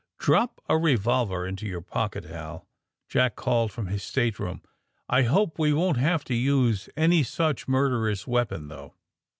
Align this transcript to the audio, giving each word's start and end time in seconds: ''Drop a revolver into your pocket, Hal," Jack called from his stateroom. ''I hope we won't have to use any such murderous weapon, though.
''Drop 0.17 0.57
a 0.67 0.79
revolver 0.79 1.45
into 1.45 1.67
your 1.67 1.79
pocket, 1.79 2.23
Hal," 2.23 2.67
Jack 3.07 3.35
called 3.35 3.71
from 3.71 3.85
his 3.85 4.01
stateroom. 4.01 4.63
''I 5.07 5.25
hope 5.27 5.59
we 5.59 5.73
won't 5.73 5.97
have 5.97 6.23
to 6.23 6.33
use 6.33 6.89
any 6.97 7.21
such 7.21 7.67
murderous 7.67 8.25
weapon, 8.25 8.67
though. 8.67 8.95